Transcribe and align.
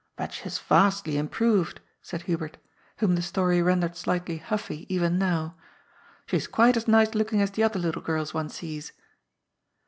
"But 0.17 0.33
she 0.33 0.41
has 0.45 0.57
vastly 0.57 1.15
improved," 1.15 1.79
said 2.01 2.23
Hubert, 2.23 2.57
whom 2.97 3.13
the 3.13 3.21
story 3.21 3.61
rendered 3.61 3.95
slightly 3.95 4.37
huffy 4.39 4.87
even 4.91 5.19
now." 5.19 5.53
She 6.25 6.37
is 6.37 6.47
quite 6.47 6.75
as 6.75 6.87
nice 6.87 7.13
looking 7.13 7.39
as 7.39 7.51
the 7.51 7.61
other 7.61 7.77
little 7.77 8.01
girls 8.01 8.33
one 8.33 8.49
sees." 8.49 8.93